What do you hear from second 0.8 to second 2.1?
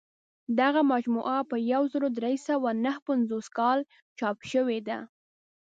مجموعه په یو زر